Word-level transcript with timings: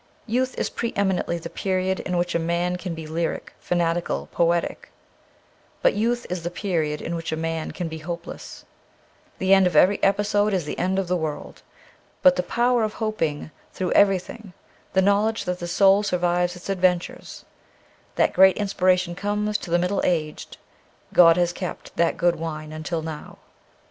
Youth 0.25 0.57
is 0.57 0.71
pre 0.71 0.93
eminently 0.95 1.37
the 1.37 1.47
period 1.47 1.99
in 1.99 2.17
which 2.17 2.33
a 2.33 2.39
man 2.39 2.75
can 2.75 2.95
be 2.95 3.05
lyric, 3.05 3.53
fanatical, 3.59 4.29
poetic; 4.31 4.89
but 5.83 5.93
youth 5.93 6.25
is 6.27 6.41
the 6.41 6.49
period 6.49 7.03
in 7.03 7.13
which 7.15 7.31
a 7.31 7.35
man 7.37 7.69
can 7.69 7.87
be 7.87 7.99
hopeless. 7.99 8.65
The 9.37 9.53
end 9.53 9.67
of 9.67 9.75
every 9.75 10.01
episode 10.01 10.55
is 10.55 10.65
the 10.65 10.79
end 10.79 10.97
of 10.97 11.07
the 11.07 11.15
world. 11.15 11.61
But 12.23 12.35
the 12.35 12.41
power 12.41 12.81
of 12.83 12.93
hoping 12.93 13.51
through 13.73 13.91
everything, 13.91 14.53
the 14.93 15.03
know 15.03 15.25
ledge 15.25 15.45
that 15.45 15.59
the 15.59 15.67
soul 15.67 16.01
survives 16.01 16.55
its 16.55 16.67
adventures, 16.67 17.45
that 18.15 18.33
great 18.33 18.57
inspiration 18.57 19.13
comes 19.13 19.55
to 19.59 19.69
the 19.69 19.77
middle 19.77 20.01
aged. 20.03 20.57
God 21.13 21.37
has 21.37 21.53
kept 21.53 21.95
that 21.97 22.17
good 22.17 22.37
wine 22.37 22.71
until 22.73 23.03
now. 23.03 23.37